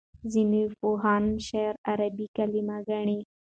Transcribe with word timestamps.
ځینې 0.31 0.61
پوهان 0.79 1.23
شعر 1.47 1.73
عربي 1.89 2.25
کلمه 2.35 2.77
ګڼي. 2.89 3.19